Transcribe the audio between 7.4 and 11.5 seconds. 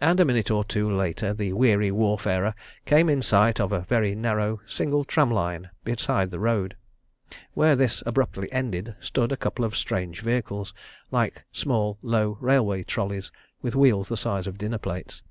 Where this abruptly ended stood a couple of strange vehicles, like